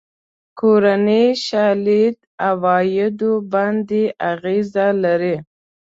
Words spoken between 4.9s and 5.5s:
لري.